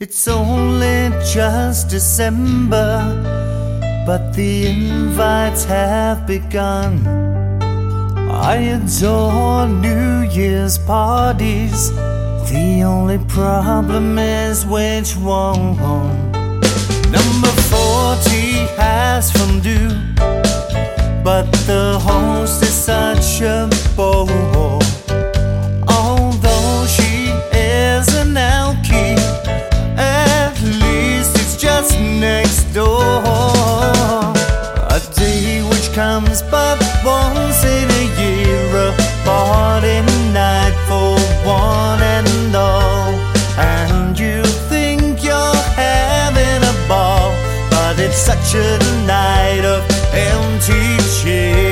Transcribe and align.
It's 0.00 0.28
only 0.28 1.10
just 1.26 1.88
December, 1.88 3.02
but 4.06 4.32
the 4.32 4.66
invites 4.66 5.64
have 5.64 6.24
begun. 6.24 7.04
I 8.30 8.78
adore 8.78 9.66
New 9.66 10.20
Year's 10.30 10.78
parties. 10.78 11.90
The 12.48 12.84
only 12.86 13.18
problem 13.26 14.20
is 14.20 14.64
which 14.64 15.16
one. 15.16 15.76
Number 17.10 17.52
40 17.66 18.70
has 18.78 19.32
fondue, 19.32 19.90
but 21.24 21.50
the 21.66 21.98
host 22.00 22.62
is 22.62 22.72
such 22.72 23.40
a 23.40 23.68
bore. 23.96 24.07
such 48.18 48.54
a 48.56 48.78
night 49.06 49.64
of 49.64 49.88
empty 50.12 50.96
chairs. 51.22 51.67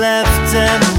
left 0.00 0.54
and 0.54 0.89